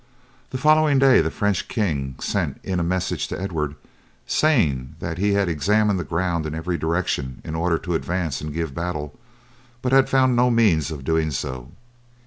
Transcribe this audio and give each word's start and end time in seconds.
The 0.49 0.57
following 0.57 0.97
day 0.97 1.21
the 1.21 1.29
French 1.29 1.67
king 1.67 2.15
sent 2.19 2.59
in 2.63 2.79
a 2.79 2.83
message 2.83 3.27
to 3.27 3.39
Edward 3.39 3.75
saying 4.25 4.95
that 4.99 5.19
he 5.19 5.33
had 5.33 5.47
examined 5.47 5.99
the 5.99 6.03
ground 6.03 6.47
in 6.47 6.55
every 6.55 6.75
direction 6.75 7.39
in 7.45 7.53
order 7.53 7.77
to 7.77 7.93
advance 7.93 8.41
and 8.41 8.51
give 8.51 8.73
battle, 8.73 9.19
but 9.83 9.91
had 9.91 10.09
found 10.09 10.35
no 10.35 10.49
means 10.49 10.89
of 10.89 11.03
doing 11.03 11.29
so. 11.29 11.69